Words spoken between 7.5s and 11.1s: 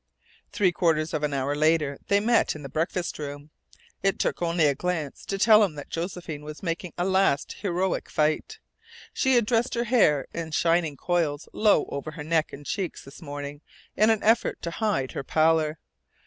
heroic fight. She had dressed her hair in shining